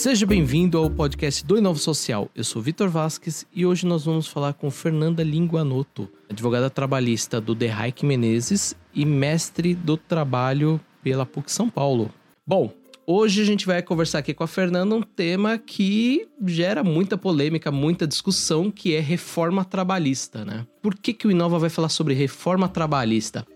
[0.00, 2.30] Seja bem-vindo ao podcast do Inovo Social.
[2.34, 7.52] Eu sou Vitor Vasques e hoje nós vamos falar com Fernanda Linguanotto, advogada trabalhista do
[7.52, 12.10] Hike Menezes e mestre do trabalho pela PUC São Paulo.
[12.46, 12.72] Bom,
[13.06, 17.70] hoje a gente vai conversar aqui com a Fernanda um tema que gera muita polêmica,
[17.70, 20.66] muita discussão, que é reforma trabalhista, né?
[20.80, 23.46] Por que, que o Inova vai falar sobre reforma trabalhista?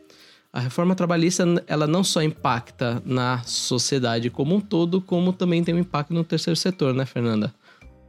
[0.54, 5.74] A reforma trabalhista, ela não só impacta na sociedade como um todo, como também tem
[5.74, 7.52] um impacto no terceiro setor, né, Fernanda?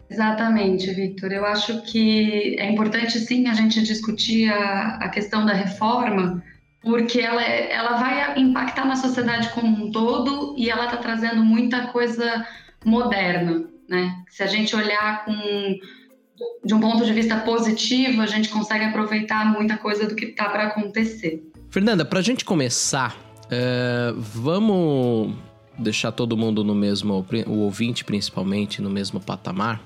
[0.07, 1.31] Exatamente, Victor.
[1.31, 6.43] Eu acho que é importante sim a gente discutir a, a questão da reforma,
[6.83, 11.87] porque ela, ela vai impactar na sociedade como um todo e ela está trazendo muita
[11.87, 12.45] coisa
[12.85, 14.23] moderna, né?
[14.29, 15.33] Se a gente olhar com
[16.63, 20.47] de um ponto de vista positivo, a gente consegue aproveitar muita coisa do que está
[20.47, 21.41] para acontecer.
[21.75, 23.17] Fernanda, para a gente começar,
[23.51, 25.35] é, vamos
[25.77, 29.81] deixar todo mundo no mesmo, o ouvinte principalmente, no mesmo patamar.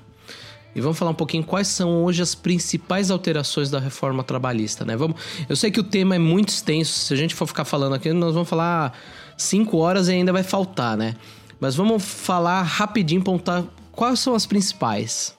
[0.72, 4.94] E vamos falar um pouquinho quais são hoje as principais alterações da reforma trabalhista, né?
[4.94, 7.96] Vamos, eu sei que o tema é muito extenso, se a gente for ficar falando
[7.96, 8.96] aqui, nós vamos falar
[9.36, 11.16] cinco horas e ainda vai faltar, né?
[11.58, 15.36] Mas vamos falar rapidinho, pontar quais são as principais.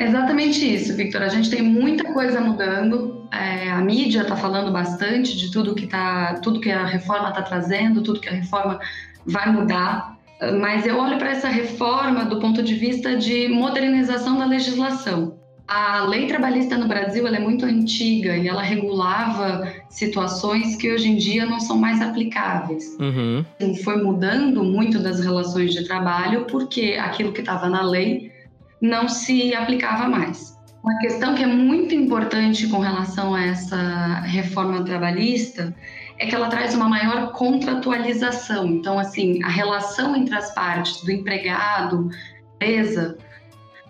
[0.00, 1.22] Exatamente isso, Victor.
[1.22, 3.28] A gente tem muita coisa mudando.
[3.30, 7.42] É, a mídia está falando bastante de tudo que tá, tudo que a reforma está
[7.42, 8.80] trazendo, tudo que a reforma
[9.26, 10.18] vai mudar.
[10.58, 15.38] Mas eu olho para essa reforma do ponto de vista de modernização da legislação.
[15.68, 21.16] A lei trabalhista no Brasil é muito antiga e ela regulava situações que hoje em
[21.16, 22.96] dia não são mais aplicáveis.
[22.98, 23.44] Uhum.
[23.84, 28.32] Foi mudando muito das relações de trabalho porque aquilo que estava na lei
[28.80, 30.58] não se aplicava mais.
[30.82, 35.74] Uma questão que é muito importante com relação a essa reforma trabalhista
[36.18, 38.66] é que ela traz uma maior contratualização.
[38.66, 42.10] Então, assim, a relação entre as partes do empregado,
[42.54, 43.18] empresa,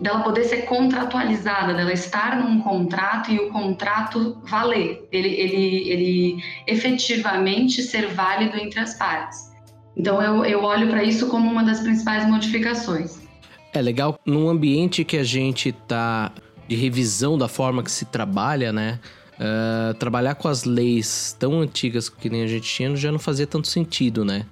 [0.00, 6.44] dela poder ser contratualizada, dela estar num contrato e o contrato valer, ele, ele, ele
[6.66, 9.50] efetivamente ser válido entre as partes.
[9.96, 13.29] Então, eu, eu olho para isso como uma das principais modificações.
[13.72, 16.32] É legal num ambiente que a gente tá
[16.66, 18.98] de revisão da forma que se trabalha, né?
[19.34, 23.46] Uh, trabalhar com as leis tão antigas que nem a gente tinha já não fazia
[23.46, 24.44] tanto sentido, né?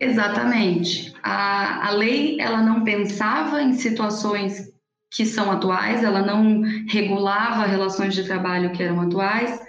[0.00, 1.12] Exatamente.
[1.22, 4.70] A, a lei ela não pensava em situações
[5.12, 9.60] que são atuais, ela não regulava relações de trabalho que eram atuais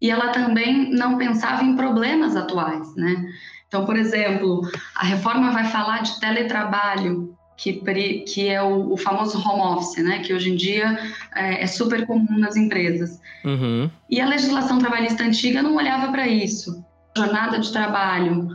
[0.00, 3.24] e ela também não pensava em problemas atuais, né?
[3.68, 4.62] Então, por exemplo,
[4.96, 7.74] a reforma vai falar de teletrabalho, que,
[8.20, 10.20] que é o, o, famoso home office, né?
[10.20, 10.98] Que hoje em dia
[11.36, 13.20] é, é super comum nas empresas.
[13.44, 13.90] Uhum.
[14.08, 16.82] E a legislação trabalhista antiga não olhava para isso.
[17.14, 18.48] Jornada de trabalho.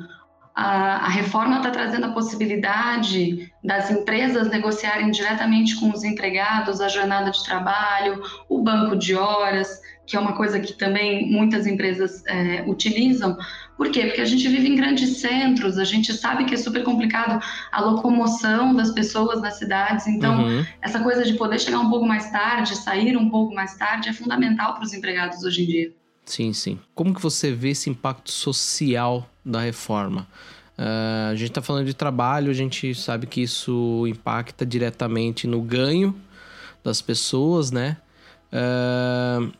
[0.55, 6.87] A, a reforma está trazendo a possibilidade das empresas negociarem diretamente com os empregados a
[6.87, 12.23] jornada de trabalho, o banco de horas, que é uma coisa que também muitas empresas
[12.25, 13.37] é, utilizam.
[13.78, 14.06] Por quê?
[14.06, 17.81] Porque a gente vive em grandes centros, a gente sabe que é super complicado a
[17.81, 20.66] locomoção das pessoas nas cidades, então uhum.
[20.81, 24.14] essa coisa de poder chegar um pouco mais tarde, sair um pouco mais tarde, é
[24.14, 25.94] fundamental para os empregados hoje em dia.
[26.25, 26.80] Sim, sim.
[26.94, 30.28] Como que você vê esse impacto social da reforma?
[30.78, 35.62] Uh, a gente está falando de trabalho, a gente sabe que isso impacta diretamente no
[35.62, 36.16] ganho
[36.84, 37.97] das pessoas, né?
[38.52, 39.53] Uh,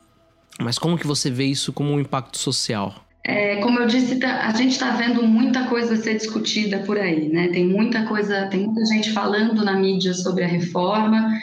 [0.60, 3.05] mas como que você vê isso como um impacto social?
[3.28, 7.28] É, como eu disse, tá, a gente está vendo muita coisa ser discutida por aí,
[7.28, 7.48] né?
[7.48, 11.34] Tem muita coisa, tem muita gente falando na mídia sobre a reforma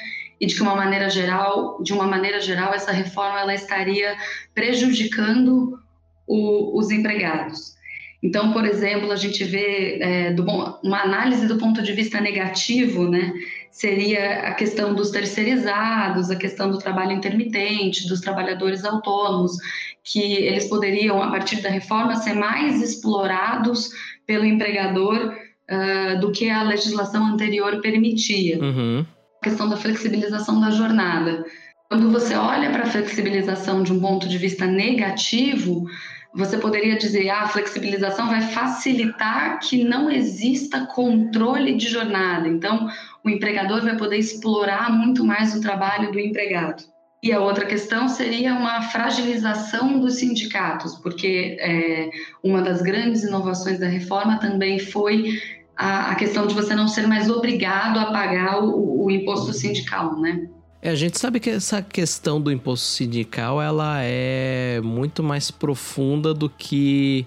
[0.40, 4.16] e de que uma maneira geral, de uma maneira geral, essa reforma ela estaria
[4.54, 5.76] prejudicando
[6.24, 7.74] o, os empregados.
[8.22, 13.08] Então, por exemplo, a gente vê é, do, uma análise do ponto de vista negativo,
[13.08, 13.32] né?
[13.70, 19.56] Seria a questão dos terceirizados, a questão do trabalho intermitente, dos trabalhadores autônomos,
[20.04, 23.90] que eles poderiam, a partir da reforma, ser mais explorados
[24.26, 25.34] pelo empregador
[25.70, 28.58] uh, do que a legislação anterior permitia.
[28.62, 29.06] Uhum.
[29.40, 31.44] A questão da flexibilização da jornada.
[31.88, 35.86] Quando você olha para a flexibilização de um ponto de vista negativo,
[36.34, 42.48] você poderia dizer, ah, a flexibilização vai facilitar que não exista controle de jornada.
[42.48, 42.88] Então,
[43.22, 46.84] o empregador vai poder explorar muito mais o trabalho do empregado.
[47.22, 52.10] E a outra questão seria uma fragilização dos sindicatos, porque é,
[52.42, 55.38] uma das grandes inovações da reforma também foi
[55.76, 60.18] a, a, questão de você não ser mais obrigado a pagar o, o imposto sindical,
[60.18, 60.48] né?
[60.82, 66.34] É, a gente sabe que essa questão do imposto sindical ela é muito mais profunda
[66.34, 67.24] do que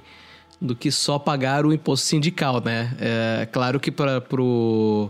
[0.60, 2.94] do que só pagar o imposto sindical, né?
[3.00, 5.10] É claro que para pro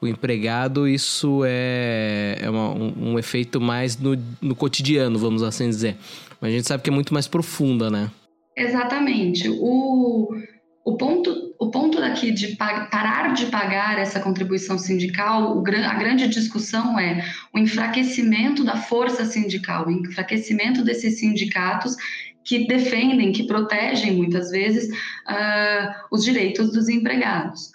[0.00, 5.68] o empregado, isso é, é uma, um, um, efeito mais no, no cotidiano, vamos assim
[5.68, 5.96] dizer.
[6.40, 8.10] Mas a gente sabe que é muito mais profunda, né?
[8.56, 9.48] Exatamente.
[9.48, 10.28] O,
[10.84, 16.98] o, ponto, o ponto daqui de parar de pagar essa contribuição sindical, a grande discussão
[16.98, 21.96] é o enfraquecimento da força sindical, o enfraquecimento desses sindicatos
[22.44, 27.72] que defendem, que protegem muitas vezes uh, os direitos dos empregados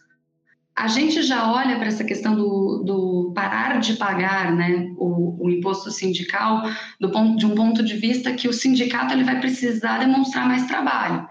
[0.80, 5.50] a gente já olha para essa questão do, do, parar de pagar né, o, o,
[5.50, 6.64] imposto sindical
[6.98, 10.66] do ponto, de um ponto de vista que o sindicato ele vai precisar demonstrar mais
[10.68, 11.28] trabalho.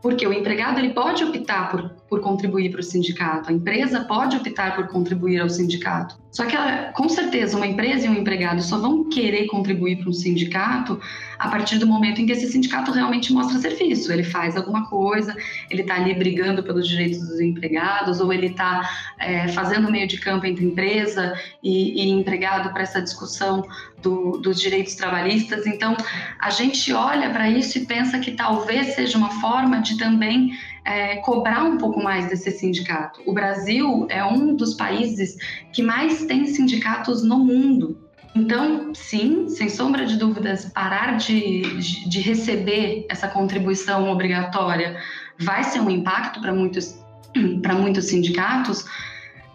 [0.00, 4.36] Porque o empregado ele pode optar por, por contribuir para o sindicato, a empresa pode
[4.36, 6.18] optar por contribuir ao sindicato.
[6.32, 10.10] Só que, ela, com certeza, uma empresa e um empregado só vão querer contribuir para
[10.10, 11.00] um sindicato
[11.38, 15.34] a partir do momento em que esse sindicato realmente mostra serviço, ele faz alguma coisa,
[15.70, 20.18] ele está ali brigando pelos direitos dos empregados, ou ele está é, fazendo meio de
[20.18, 21.32] campo entre empresa
[21.62, 23.64] e, e empregado para essa discussão
[24.02, 25.66] do, dos direitos trabalhistas.
[25.66, 25.96] Então,
[26.38, 30.52] a gente olha para isso e pensa que talvez seja uma forma de também
[30.84, 33.20] é, cobrar um pouco mais desse sindicato.
[33.26, 35.36] O Brasil é um dos países
[35.72, 37.98] que mais tem sindicatos no mundo.
[38.34, 41.62] Então, sim, sem sombra de dúvidas, parar de,
[42.08, 44.96] de, receber essa contribuição obrigatória
[45.38, 46.96] vai ser um impacto para muitos,
[47.80, 48.84] muitos sindicatos,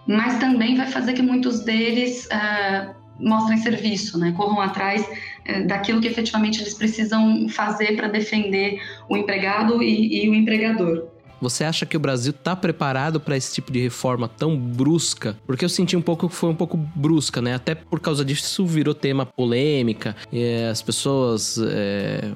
[0.06, 4.34] mas também vai fazer que muitos deles uh, mostrem serviço, né?
[4.36, 8.78] corram atrás uh, daquilo que efetivamente eles precisam fazer para defender
[9.08, 11.15] o empregado e, e o empregador.
[11.42, 15.38] Você acha que o Brasil está preparado para esse tipo de reforma tão brusca?
[15.46, 17.56] Porque eu senti um pouco que foi um pouco brusca, né?
[17.56, 20.16] Até por causa disso virou tema polêmica.
[20.32, 22.32] E as pessoas, é,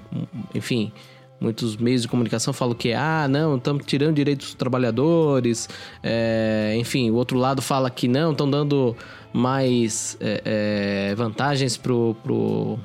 [0.53, 0.91] enfim,
[1.39, 5.69] muitos meios de comunicação falam que, ah, não, estamos tirando direitos dos trabalhadores.
[6.03, 8.95] É, enfim, o outro lado fala que não, estão dando
[9.31, 10.41] mais é,
[11.11, 12.79] é, vantagens pro, pro,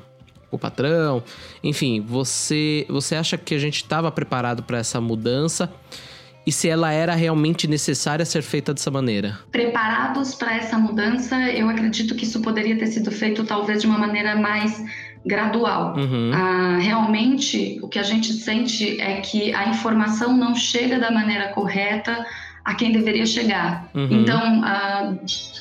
[0.55, 1.23] o patrão.
[1.63, 5.71] Enfim, você, você acha que a gente estava preparado para essa mudança?
[6.45, 9.39] e se ela era realmente necessária ser feita dessa maneira?
[9.51, 13.97] Preparados para essa mudança, eu acredito que isso poderia ter sido feito talvez de uma
[13.97, 14.83] maneira mais
[15.25, 15.95] gradual.
[15.97, 16.31] Uhum.
[16.33, 21.47] Ah, realmente, o que a gente sente é que a informação não chega da maneira
[21.47, 22.23] correta
[22.65, 23.89] a quem deveria chegar.
[23.93, 24.07] Uhum.
[24.11, 25.13] Então, ah,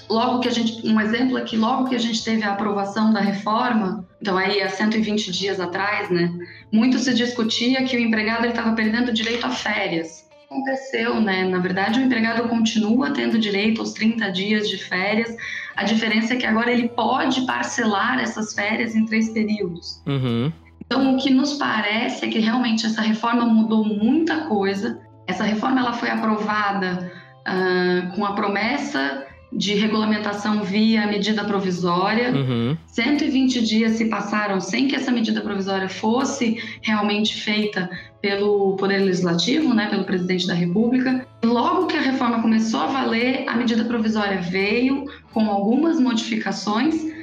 [0.08, 3.12] logo que a gente, um exemplo é que logo que a gente teve a aprovação
[3.12, 6.32] da reforma, então aí há 120 dias atrás, né,
[6.72, 10.24] muito se discutia que o empregado estava perdendo direito a férias
[10.54, 11.44] aconteceu, né?
[11.44, 15.36] Na verdade, o empregado continua tendo direito aos 30 dias de férias.
[15.74, 20.00] A diferença é que agora ele pode parcelar essas férias em três períodos.
[20.06, 20.52] Uhum.
[20.86, 25.00] Então, o que nos parece é que realmente essa reforma mudou muita coisa.
[25.26, 27.12] Essa reforma ela foi aprovada
[27.46, 32.32] uh, com a promessa de regulamentação via medida provisória.
[32.32, 32.76] Uhum.
[32.86, 37.88] 120 dias se passaram sem que essa medida provisória fosse realmente feita
[38.20, 41.26] pelo Poder Legislativo, né, pelo Presidente da República.
[41.44, 47.13] Logo que a reforma começou a valer, a medida provisória veio com algumas modificações.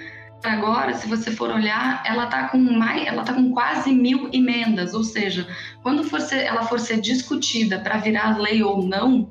[0.43, 4.93] Agora, se você for olhar, ela está com mais, ela tá com quase mil emendas,
[4.93, 5.47] ou seja,
[5.83, 9.29] quando for ser, ela for ser discutida para virar lei ou não,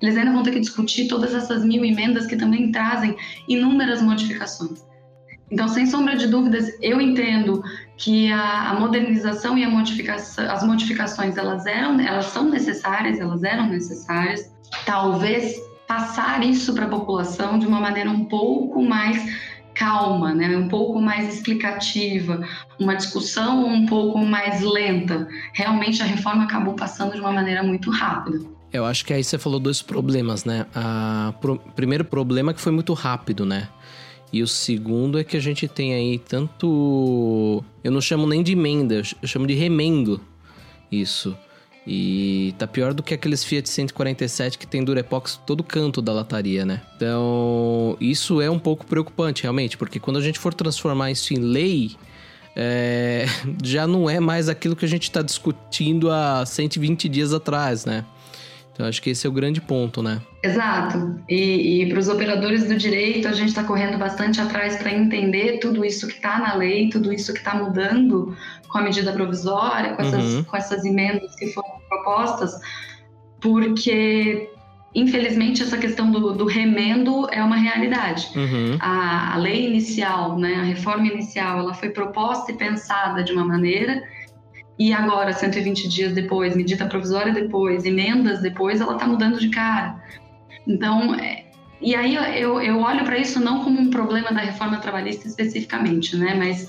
[0.00, 4.86] eles ainda vão ter que discutir todas essas mil emendas que também trazem inúmeras modificações.
[5.50, 7.62] Então, sem sombra de dúvidas, eu entendo
[7.96, 13.42] que a, a modernização e a modificação, as modificações elas eram, elas são necessárias, elas
[13.42, 14.52] eram necessárias.
[14.84, 19.18] Talvez passar isso para a população de uma maneira um pouco mais
[19.78, 20.56] calma, né?
[20.56, 22.44] um pouco mais explicativa,
[22.80, 25.28] uma discussão um pouco mais lenta.
[25.52, 28.40] Realmente a reforma acabou passando de uma maneira muito rápida.
[28.72, 30.66] Eu acho que aí você falou dois problemas, né?
[31.28, 33.68] O pro, primeiro problema é que foi muito rápido, né?
[34.32, 37.64] E o segundo é que a gente tem aí tanto.
[37.82, 40.20] Eu não chamo nem de emenda, eu chamo de remendo
[40.90, 41.36] isso.
[41.90, 46.66] E tá pior do que aqueles Fiat 147 que tem Durepox todo canto da lataria,
[46.66, 46.82] né?
[46.94, 51.38] Então, isso é um pouco preocupante, realmente, porque quando a gente for transformar isso em
[51.38, 51.96] lei,
[52.54, 53.24] é...
[53.64, 58.04] já não é mais aquilo que a gente está discutindo há 120 dias atrás, né?
[58.74, 60.20] Então, acho que esse é o grande ponto, né?
[60.42, 61.18] Exato.
[61.26, 65.58] E, e para os operadores do direito, a gente está correndo bastante atrás para entender
[65.58, 68.36] tudo isso que está na lei, tudo isso que está mudando
[68.68, 70.44] com a medida provisória, com essas, uhum.
[70.44, 72.52] com essas emendas que foram propostas,
[73.40, 74.50] porque
[74.94, 78.28] infelizmente essa questão do, do, remendo é uma realidade.
[78.34, 78.76] Uhum.
[78.80, 83.44] A, a, lei inicial, né, a reforma inicial, ela foi proposta e pensada de uma
[83.44, 84.02] maneira
[84.78, 90.00] e agora, 120 dias depois, medida provisória depois, emendas depois, ela está mudando de cara.
[90.66, 91.46] Então, é,
[91.80, 96.16] e aí eu, eu olho para isso não como um problema da reforma trabalhista especificamente,
[96.16, 96.34] né?
[96.34, 96.68] Mas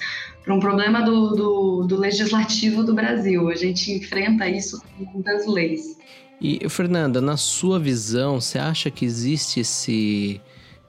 [0.49, 3.49] para um problema do, do, do, legislativo do Brasil.
[3.49, 5.95] A gente enfrenta isso com muitas leis.
[6.41, 10.41] E, Fernanda, na sua visão, você acha que existe esse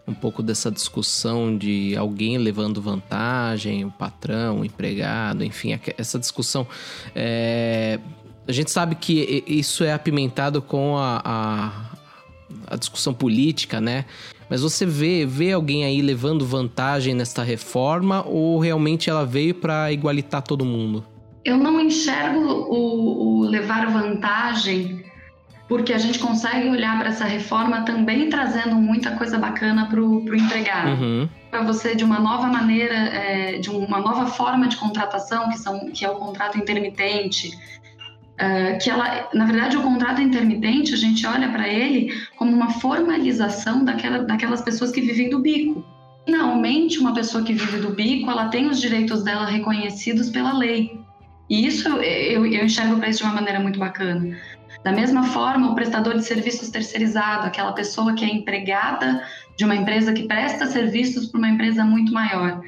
[0.08, 6.66] um pouco dessa discussão de alguém levando vantagem, o patrão, o empregado, enfim, essa discussão.
[7.14, 8.00] É...
[8.48, 11.90] A gente sabe que isso é apimentado com a, a
[12.66, 14.04] a discussão política, né?
[14.50, 19.92] Mas você vê, vê alguém aí levando vantagem nesta reforma ou realmente ela veio para
[19.92, 21.04] igualitar todo mundo?
[21.44, 25.04] Eu não enxergo o, o levar vantagem
[25.68, 30.34] porque a gente consegue olhar para essa reforma também trazendo muita coisa bacana para o
[30.34, 31.00] empregado.
[31.00, 31.28] Uhum.
[31.48, 35.92] Para você, de uma nova maneira, é, de uma nova forma de contratação, que, são,
[35.92, 37.56] que é o contrato intermitente,
[38.40, 42.70] Uh, que ela, na verdade, o contrato intermitente, a gente olha para ele como uma
[42.70, 45.84] formalização daquela, daquelas pessoas que vivem do bico.
[46.24, 50.98] Finalmente, uma pessoa que vive do bico, ela tem os direitos dela reconhecidos pela lei.
[51.50, 54.38] E isso eu, eu enxergo para isso de uma maneira muito bacana.
[54.82, 59.22] Da mesma forma, o prestador de serviços terceirizado, aquela pessoa que é empregada
[59.58, 62.62] de uma empresa que presta serviços para uma empresa muito maior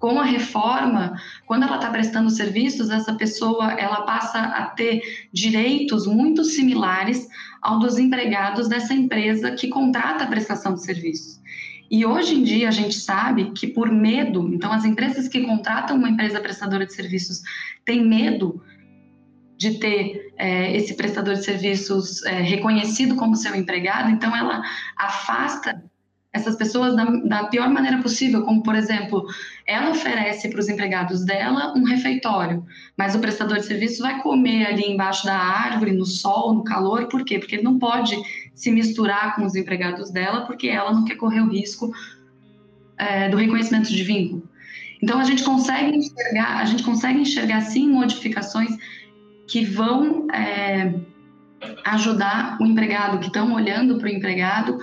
[0.00, 6.06] com a reforma, quando ela está prestando serviços, essa pessoa ela passa a ter direitos
[6.06, 7.28] muito similares
[7.60, 11.38] ao dos empregados dessa empresa que contrata a prestação de serviços.
[11.90, 15.98] E hoje em dia a gente sabe que por medo, então as empresas que contratam
[15.98, 17.42] uma empresa prestadora de serviços
[17.84, 18.62] têm medo
[19.58, 24.62] de ter é, esse prestador de serviços é, reconhecido como seu empregado, então ela
[24.96, 25.89] afasta
[26.32, 29.26] essas pessoas da, da, pior maneira possível, como por exemplo,
[29.66, 32.64] ela oferece para os empregados dela um refeitório,
[32.96, 37.08] mas o prestador de serviço vai comer ali embaixo da árvore, no sol, no calor,
[37.08, 37.38] por quê?
[37.38, 38.16] Porque ele não pode
[38.54, 41.92] se misturar com os empregados dela, porque ela não quer correr o risco
[42.96, 44.48] é, do reconhecimento de vínculo.
[45.02, 48.70] Então a gente consegue enxergar, a gente consegue enxergar sim modificações
[49.48, 50.94] que vão é,
[51.86, 54.78] ajudar o empregado, que estão olhando para o empregado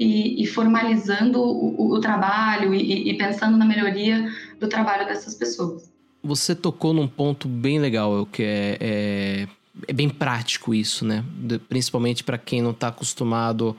[0.00, 5.92] e, e formalizando o, o trabalho e, e, pensando na melhoria do trabalho dessas pessoas.
[6.22, 9.48] Você tocou num ponto bem legal, que é, é,
[9.86, 11.22] é bem prático isso, né?
[11.68, 13.76] Principalmente para quem não está acostumado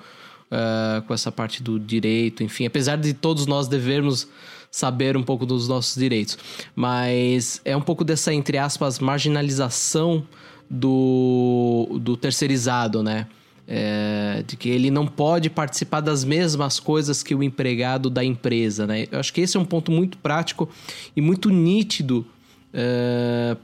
[0.52, 4.28] uh, com essa parte do direito, enfim, apesar de todos nós devermos
[4.70, 6.38] saber um pouco dos nossos direitos,
[6.76, 10.24] mas é um pouco dessa entre aspas marginalização
[10.70, 13.26] do, do terceirizado, né?
[13.68, 18.86] É, de que ele não pode participar das mesmas coisas que o empregado da empresa,
[18.86, 19.08] né?
[19.10, 20.68] Eu acho que esse é um ponto muito prático
[21.16, 22.26] e muito nítido
[22.74, 23.56] é,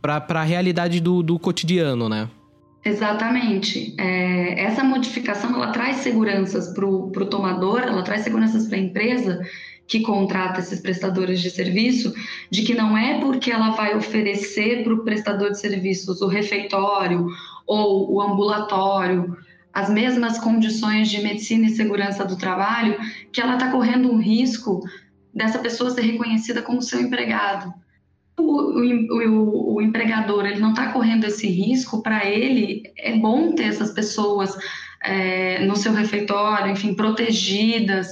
[0.00, 2.28] para a realidade do, do cotidiano, né?
[2.84, 3.94] Exatamente.
[3.96, 9.40] É, essa modificação ela traz seguranças para o tomador, ela traz seguranças para a empresa
[9.86, 12.14] que contrata esses prestadores de serviço,
[12.50, 17.26] de que não é porque ela vai oferecer para o prestador de serviços o refeitório
[17.66, 19.36] ou o ambulatório,
[19.72, 22.98] as mesmas condições de medicina e segurança do trabalho,
[23.32, 24.80] que ela está correndo um risco
[25.34, 27.72] dessa pessoa ser reconhecida como seu empregado.
[28.38, 33.54] O, o, o, o empregador ele não está correndo esse risco, para ele é bom
[33.54, 34.56] ter essas pessoas
[35.02, 38.08] é, no seu refeitório, enfim, protegidas.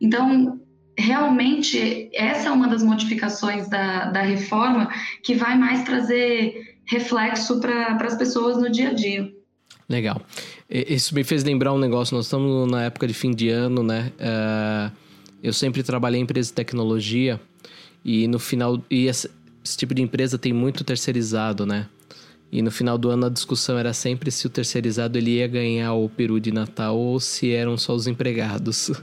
[0.00, 0.60] Então,
[0.96, 4.90] realmente, essa é uma das modificações da, da reforma
[5.22, 9.32] que vai mais trazer reflexo para as pessoas no dia a dia.
[9.88, 10.22] Legal.
[10.70, 12.16] Isso me fez lembrar um negócio.
[12.16, 14.12] Nós estamos na época de fim de ano, né?
[14.18, 14.96] Uh,
[15.42, 17.40] eu sempre trabalhei em empresa de tecnologia
[18.04, 19.28] e no final e esse,
[19.62, 21.88] esse, tipo de empresa tem muito terceirizado, né?
[22.50, 25.94] E no final do ano a discussão era sempre se o terceirizado ele ia ganhar
[25.94, 28.90] o peru de Natal ou se eram só os empregados.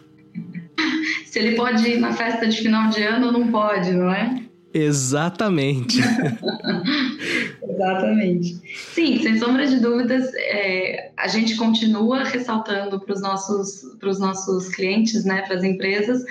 [1.26, 4.44] Se ele pode ir na festa de final de ano ou não pode, não é?
[4.74, 6.00] Exatamente.
[7.80, 8.62] Exatamente.
[8.94, 13.82] Sim, sem sombra de dúvidas, é, a gente continua ressaltando para os nossos,
[14.20, 16.24] nossos clientes, né, para as empresas,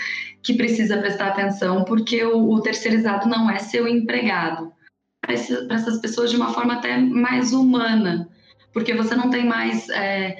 [0.42, 4.70] que precisa prestar atenção, porque o, o terceirizado não é seu empregado.
[5.20, 8.28] Para essas pessoas de uma forma até mais humana,
[8.72, 9.88] porque você não tem mais.
[9.90, 10.36] É,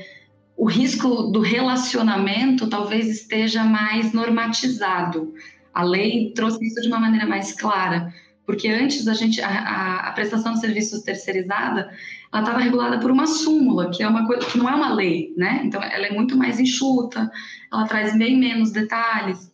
[0.57, 5.33] o risco do relacionamento talvez esteja mais normatizado
[5.79, 8.13] a lei trouxe isso de uma maneira mais clara,
[8.49, 11.93] porque antes a gente a, a, prestação de serviços terceirizada
[12.33, 15.35] ela estava regulada por uma súmula, que é uma coisa que não é uma lei,
[15.37, 15.61] né?
[15.67, 17.31] Então ela é muito mais enxuta,
[17.71, 19.53] ela traz bem menos detalhes.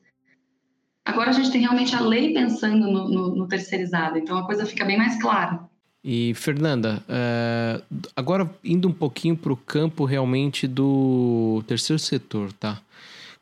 [1.05, 4.65] Agora a gente tem realmente a lei pensando no, no, no terceirizado, então a coisa
[4.65, 5.59] fica bem mais clara.
[6.05, 7.83] E, Fernanda, uh,
[8.15, 12.81] agora indo um pouquinho para o campo realmente do terceiro setor, tá?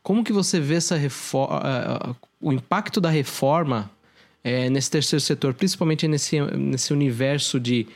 [0.02, 3.90] Como que você vê essa reforma, uh, o impacto da reforma
[4.44, 7.86] uh, nesse terceiro setor, principalmente nesse, nesse universo de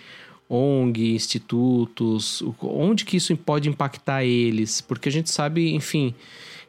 [0.49, 4.81] ONG, institutos, onde que isso pode impactar eles?
[4.81, 6.15] Porque a gente sabe, enfim,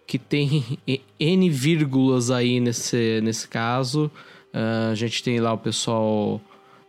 [0.05, 0.79] que tem
[1.19, 4.11] N vírgulas aí nesse, nesse caso.
[4.53, 6.41] Uh, a gente tem lá o pessoal,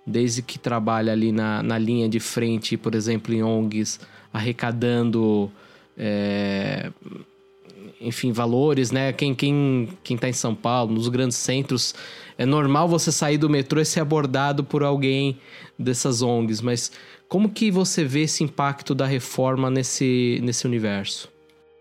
[0.06, 4.00] desde que trabalha ali na, na linha de frente, por exemplo, em ONGs,
[4.32, 5.50] arrecadando.
[5.96, 6.90] É,
[8.00, 9.12] enfim, valores, né?
[9.12, 11.94] Quem, quem, quem tá em São Paulo, nos grandes centros,
[12.36, 15.38] é normal você sair do metrô e ser abordado por alguém
[15.78, 16.92] dessas ONGs, mas
[17.28, 21.28] como que você vê esse impacto da reforma nesse, nesse universo?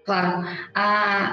[0.05, 0.83] Claro, a,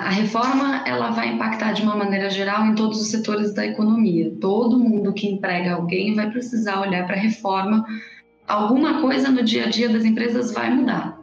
[0.06, 4.32] a reforma ela vai impactar de uma maneira geral em todos os setores da economia.
[4.40, 7.84] Todo mundo que emprega alguém vai precisar olhar para a reforma.
[8.48, 11.20] Alguma coisa no dia a dia das empresas vai mudar.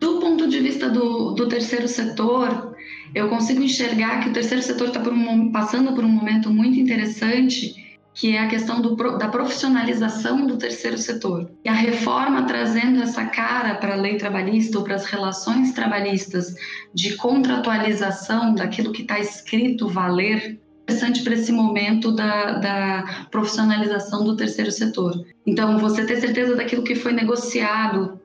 [0.00, 2.75] Do ponto de vista do, do terceiro setor,
[3.14, 7.86] eu consigo enxergar que o terceiro setor está um, passando por um momento muito interessante
[8.16, 11.50] que é a questão do, da profissionalização do terceiro setor.
[11.62, 16.54] E a reforma trazendo essa cara para a lei trabalhista ou para as relações trabalhistas
[16.94, 24.34] de contratualização daquilo que está escrito valer, interessante para esse momento da, da profissionalização do
[24.34, 25.26] terceiro setor.
[25.44, 28.18] Então, você ter certeza daquilo que foi negociado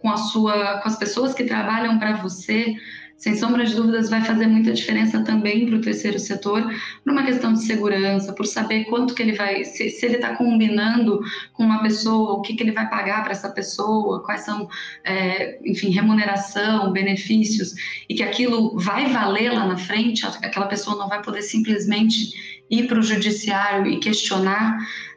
[0.00, 2.74] com a sua, com as pessoas que trabalham para você,
[3.16, 6.62] sem sombra de dúvidas, vai fazer muita diferença também para o terceiro setor,
[7.02, 10.36] por uma questão de segurança, por saber quanto que ele vai, se, se ele está
[10.36, 11.20] combinando
[11.54, 14.68] com uma pessoa, o que, que ele vai pagar para essa pessoa, quais são,
[15.02, 17.74] é, enfim, remuneração, benefícios,
[18.08, 22.86] e que aquilo vai valer lá na frente, aquela pessoa não vai poder simplesmente ir
[22.86, 24.76] para o judiciário e questionar.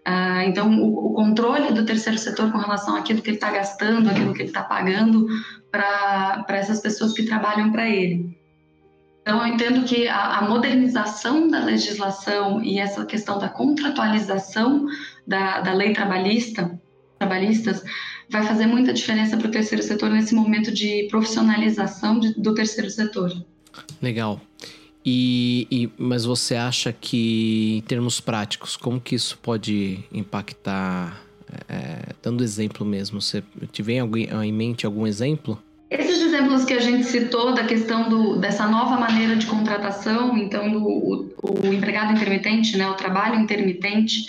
[0.10, 4.10] Uh, então, o, o, controle do terceiro setor com relação àquilo que ele está gastando,
[4.10, 5.28] aquilo que ele está pagando
[5.72, 8.36] para essas pessoas que trabalham para ele.
[9.22, 14.88] Então, eu entendo que a, a, modernização da legislação e essa questão da contratualização
[15.28, 16.82] da, da lei trabalhista,
[17.20, 17.84] trabalhistas
[18.32, 22.90] vai fazer muita diferença para o terceiro setor nesse momento de profissionalização de, do terceiro
[22.90, 23.32] setor.
[24.02, 24.42] Legal.
[25.06, 31.24] E, e, mas você acha que, em termos práticos, como que isso pode impactar?
[31.68, 34.06] É, dando exemplo mesmo, você tiver
[34.44, 35.60] em mente algum exemplo?
[35.90, 40.72] Esses exemplos que a gente citou da questão do, dessa nova maneira de contratação, então
[40.72, 44.26] do o, o empregado intermitente, né, o trabalho intermitente,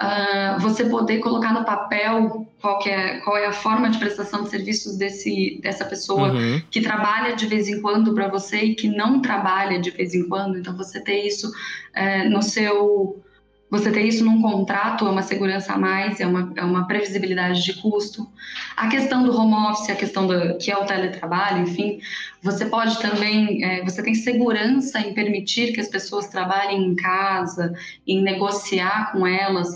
[0.00, 4.50] uh, você poder colocar no papel qual, é, qual é a forma de prestação de
[4.50, 6.62] serviços desse, dessa pessoa uhum.
[6.70, 10.28] que trabalha de vez em quando para você e que não trabalha de vez em
[10.28, 10.58] quando.
[10.58, 13.22] Então, você ter isso uh, no seu
[13.70, 17.64] você ter isso num contrato é uma segurança a mais, é uma, é uma previsibilidade
[17.64, 18.28] de custo.
[18.76, 21.98] A questão do home office, a questão do que é o teletrabalho, enfim,
[22.42, 27.74] você pode também, é, você tem segurança em permitir que as pessoas trabalhem em casa,
[28.06, 29.68] em negociar com elas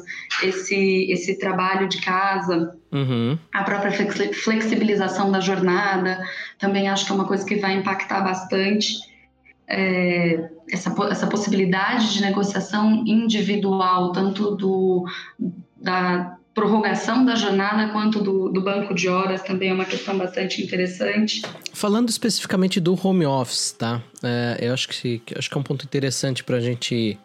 [0.42, 2.76] esse, esse trabalho de casa.
[2.92, 3.38] Uhum.
[3.52, 3.92] A própria
[4.32, 6.22] flexibilização da jornada,
[6.58, 9.07] também acho que é uma coisa que vai impactar bastante
[9.68, 15.04] é, essa, essa possibilidade de negociação individual, tanto do,
[15.76, 20.60] da prorrogação da jornada quanto do, do, banco de horas também é uma questão bastante
[20.62, 21.42] interessante.
[21.72, 24.02] Falando especificamente do home office, tá?
[24.22, 27.16] É, eu acho que, acho que é um ponto interessante para a gente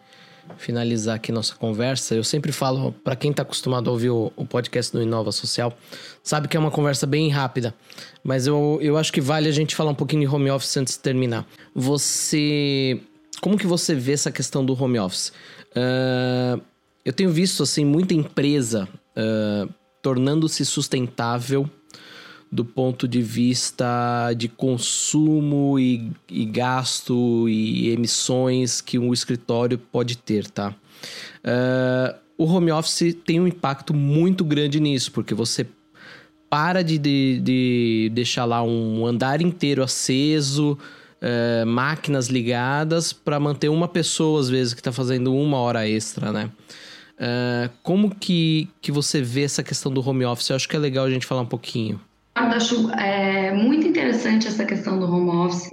[0.56, 4.46] finalizar aqui nossa conversa, eu sempre falo, para quem está acostumado a ouvir o, o,
[4.46, 5.76] podcast do Inova Social,
[6.22, 7.74] sabe que é uma conversa bem rápida,
[8.22, 10.94] mas eu, eu acho que vale a gente falar um pouquinho de home office antes
[10.94, 11.46] de terminar.
[11.74, 13.00] Você.
[13.40, 15.32] Como que você vê essa questão do home office?
[15.76, 16.60] Uh,
[17.04, 21.68] eu tenho visto, assim, muita empresa uh, tornando-se sustentável
[22.54, 30.16] do ponto de vista de consumo e, e gasto e emissões que um escritório pode
[30.16, 30.72] ter, tá?
[31.42, 35.66] Uh, o home office tem um impacto muito grande nisso, porque você
[36.48, 40.78] para de, de, de deixar lá um andar inteiro aceso,
[41.20, 46.30] uh, máquinas ligadas, para manter uma pessoa, às vezes, que está fazendo uma hora extra,
[46.30, 46.52] né?
[47.14, 50.50] Uh, como que, que você vê essa questão do home office?
[50.50, 52.00] Eu acho que é legal a gente falar um pouquinho.
[52.34, 55.70] Acho é, muito interessante essa questão do home office.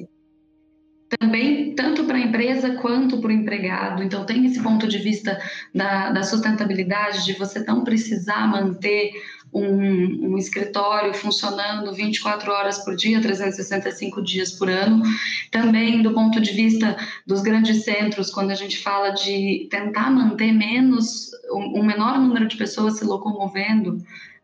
[1.20, 4.02] Também, tanto para a empresa quanto para o empregado.
[4.02, 5.38] Então, tem esse ponto de vista
[5.76, 9.12] da, da sustentabilidade, de você não precisar manter
[9.54, 15.04] um, um, escritório funcionando 24 horas por dia, 365 dias por ano.
[15.52, 16.96] Também do ponto de vista
[17.28, 22.56] dos grandes centros, quando a gente fala de tentar manter menos um menor número de
[22.56, 24.02] pessoas se locomovendo,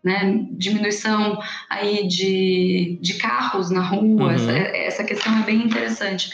[0.08, 1.38] né, diminuição
[1.70, 4.32] aí de, de carros na rua, uhum.
[4.32, 6.32] essa, essa questão é bem interessante.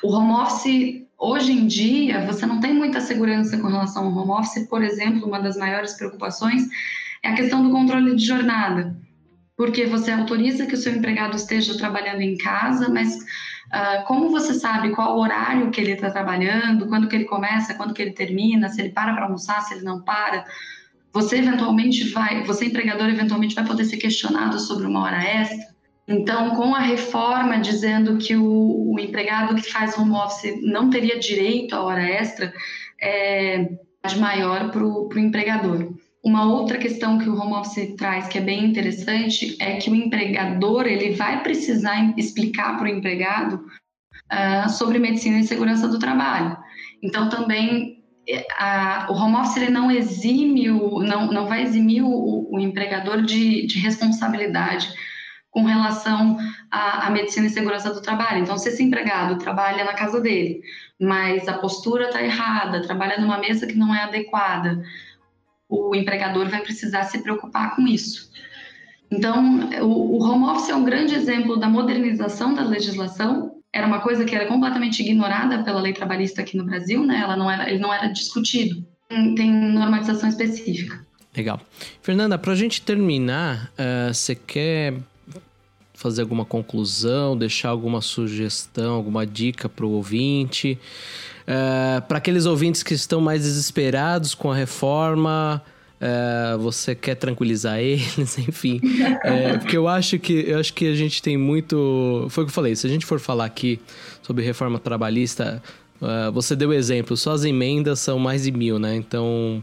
[0.00, 4.30] O home office, hoje em dia, você não tem muita segurança com relação ao home
[4.30, 6.62] office, por exemplo, uma das maiores preocupações
[7.22, 8.94] é a questão do controle de jornada,
[9.56, 14.54] porque você autoriza que o seu empregado esteja trabalhando em casa, mas uh, como você
[14.54, 18.68] sabe qual horário que ele está trabalhando, quando que ele começa, quando que ele termina,
[18.68, 20.44] se ele para para almoçar, se ele não para,
[21.14, 25.72] você eventualmente vai, você empregador eventualmente vai poder ser questionado sobre uma hora extra.
[26.08, 31.18] Então, com a reforma dizendo que o, o empregado que faz home office não teria
[31.18, 32.52] direito à hora extra,
[33.00, 33.70] é
[34.18, 35.94] maior para o empregador.
[36.22, 39.94] Uma outra questão que o home office traz que é bem interessante é que o
[39.94, 43.64] empregador ele vai precisar explicar para o empregado
[44.32, 46.56] uh, sobre medicina e segurança do trabalho.
[47.02, 48.03] Então também é,
[48.58, 53.22] a, o home office ele não exime o, não, não vai eximir o, o empregador
[53.22, 54.92] de, de, responsabilidade
[55.50, 56.36] com relação
[56.70, 58.42] à, à medicina e segurança do trabalho.
[58.42, 60.62] Então, se esse empregado trabalha na casa dele,
[61.00, 64.82] mas a postura está errada, trabalha numa mesa que não é adequada,
[65.68, 68.30] o empregador vai precisar se preocupar com isso.
[69.10, 73.62] Então, o, o home office é um grande exemplo da modernização da legislação.
[73.74, 77.20] Era uma coisa que era completamente ignorada pela lei trabalhista aqui no Brasil, né?
[77.20, 78.86] Ela não era, ele não era discutido.
[79.08, 81.04] Tem normatização específica.
[81.36, 81.60] Legal.
[82.00, 84.94] Fernanda, para a gente terminar, uh, você quer
[85.92, 90.78] fazer alguma conclusão, deixar alguma sugestão, alguma dica para o ouvinte?
[91.42, 95.60] Uh, para aqueles ouvintes que estão mais desesperados com a reforma,
[96.04, 98.80] uh, você quer tranquilizar eles, enfim.
[99.24, 102.26] É, porque eu acho que eu acho que a gente tem muito.
[102.30, 103.80] Foi o que eu falei, se a gente for falar aqui
[104.22, 105.62] sobre reforma trabalhista,
[106.00, 108.94] uh, você deu exemplo, só as emendas são mais de mil, né?
[108.94, 109.62] Então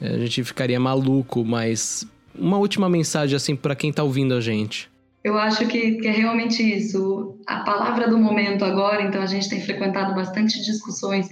[0.00, 4.89] a gente ficaria maluco, mas uma última mensagem assim para quem está ouvindo a gente.
[5.22, 7.38] Eu acho que, que, é realmente isso.
[7.46, 11.28] A palavra do momento agora, então a gente tem frequentado bastante discussões,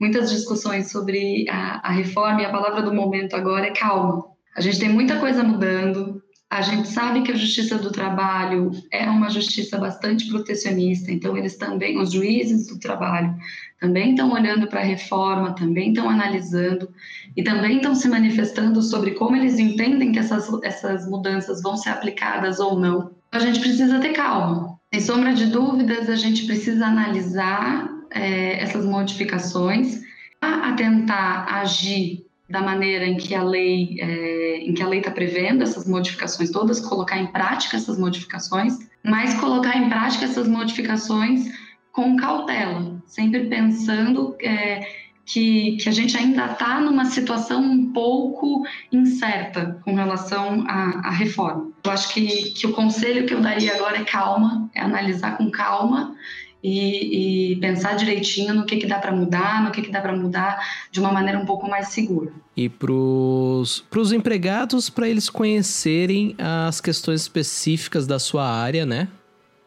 [0.00, 4.24] muitas discussões sobre a, a reforma, e a palavra do momento agora é calma.
[4.56, 6.21] A gente tem muita coisa mudando,
[6.52, 11.56] a gente sabe que a justiça do trabalho é uma justiça bastante protecionista, então eles
[11.56, 13.34] também, os juízes do trabalho,
[13.80, 16.90] também estão olhando para a reforma, também estão analisando
[17.34, 21.88] e também estão se manifestando sobre como eles entendem que essas, essas mudanças vão ser
[21.88, 23.12] aplicadas ou não.
[23.32, 24.78] A gente precisa ter calma.
[24.92, 30.02] Sem sombra de dúvidas, a gente precisa analisar é, essas modificações,
[30.38, 35.10] a tentar agir da maneira em que a lei é, em que a lei está
[35.10, 41.46] prevendo essas modificações todas, colocar em prática essas modificações, mas colocar em prática essas modificações
[41.92, 44.86] com cautela, sempre pensando é,
[45.24, 51.10] que, que a gente ainda está numa situação um pouco incerta com relação à, à,
[51.10, 51.70] reforma.
[51.84, 55.50] Eu acho que, que o conselho que eu daria agora é calma, é analisar com
[55.50, 56.16] calma
[56.62, 60.16] e, e, pensar direitinho no que, que dá para mudar, no que, que dá para
[60.16, 62.32] mudar de uma maneira um pouco mais segura.
[62.56, 69.08] E para os empregados, para eles conhecerem as questões específicas da sua área, né?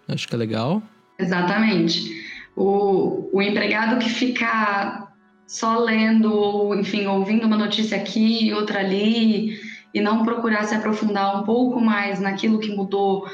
[0.08, 0.84] Acho que é legal.
[1.18, 2.12] Exatamente.
[2.56, 5.08] O, o empregado que fica
[5.48, 9.60] só lendo, ou enfim, ouvindo uma notícia aqui outra ali,
[9.94, 13.28] e não procurar se aprofundar um pouco mais naquilo que mudou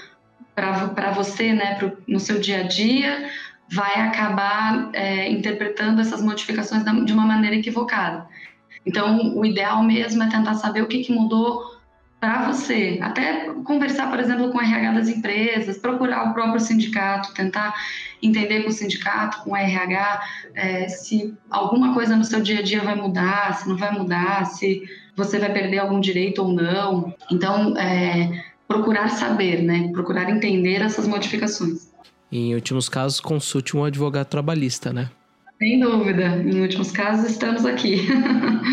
[0.53, 3.29] para você, né, pro, no seu dia a dia,
[3.71, 8.27] vai acabar é, interpretando essas modificações de uma maneira equivocada.
[8.85, 11.79] Então, o ideal mesmo é tentar saber o que, que mudou
[12.19, 12.99] para você.
[13.01, 17.73] Até conversar, por exemplo, com o RH das empresas, procurar o próprio sindicato, tentar
[18.21, 20.21] entender com o sindicato, com o RH,
[20.53, 24.45] é, se alguma coisa no seu dia a dia vai mudar, se não vai mudar,
[24.45, 24.83] se
[25.15, 27.13] você vai perder algum direito ou não.
[27.31, 29.89] Então, é, procurar saber, né?
[29.91, 31.91] Procurar entender essas modificações.
[32.31, 35.09] Em últimos casos, consulte um advogado trabalhista, né?
[35.61, 36.23] Sem dúvida.
[36.37, 38.07] Em últimos casos, estamos aqui.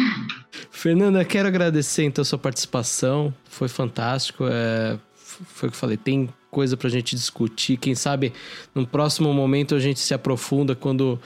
[0.73, 3.35] Fernanda, quero agradecer então a sua participação.
[3.45, 4.47] Foi fantástico.
[4.51, 7.77] É, foi o que eu falei, tem coisa pra gente discutir.
[7.77, 8.33] Quem sabe
[8.75, 11.21] no próximo momento a gente se aprofunda quando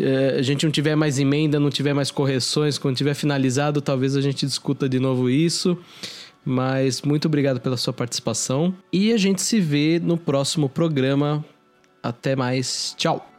[0.00, 4.16] é, a gente não tiver mais emenda, não tiver mais correções, quando tiver finalizado, talvez
[4.16, 5.76] a gente discuta de novo isso.
[6.42, 11.44] Mas muito obrigado pela sua participação e a gente se vê no próximo programa
[12.02, 12.94] até mais.
[12.96, 13.35] Tchau!